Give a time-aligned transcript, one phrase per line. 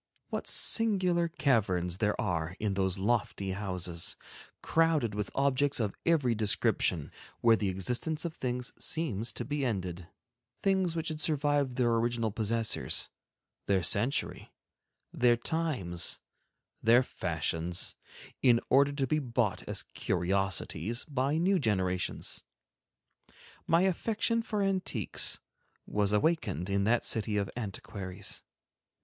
[0.29, 4.15] What singular caverns there are in those lofty houses,
[4.63, 10.07] crowded with objects of every description, where the existence of things seems to be ended,
[10.63, 13.11] things which have survived their original possessors,
[13.67, 14.51] their century,
[15.13, 16.19] their times,
[16.81, 17.95] their fashions,
[18.41, 22.43] in order to be bought as curiosities by new generations.
[23.67, 25.39] My affection for antiques
[25.85, 28.41] was awakened in that city of antiquaries.